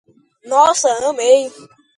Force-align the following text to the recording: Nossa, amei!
Nossa, 0.47 0.89
amei! 1.07 1.51